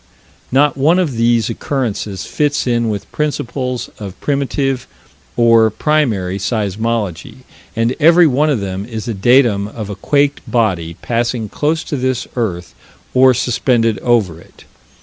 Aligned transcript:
Not 0.51 0.77
one 0.77 0.97
of 0.97 1.15
these 1.15 1.47
occurrences 1.47 2.25
fits 2.25 2.65
in 2.65 2.89
with 2.89 3.11
principles 3.11 3.91
of 3.99 4.19
primitive, 4.19 4.87
or 5.37 5.69
primary, 5.69 6.39
seismology, 6.39 7.43
and 7.75 7.95
every 7.99 8.25
one 8.25 8.49
of 8.49 8.61
them 8.61 8.83
is 8.83 9.07
a 9.07 9.13
datum 9.13 9.67
of 9.67 9.91
a 9.91 9.95
quaked 9.95 10.41
body 10.49 10.95
passing 11.03 11.49
close 11.49 11.83
to 11.83 11.97
this 11.97 12.27
earth 12.35 12.73
or 13.13 13.35
suspended 13.35 13.99
over 13.99 14.41
it. 14.41 14.63